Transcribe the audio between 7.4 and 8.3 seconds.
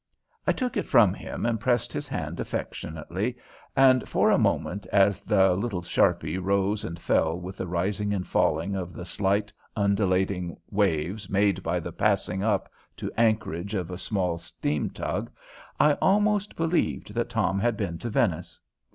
the rising and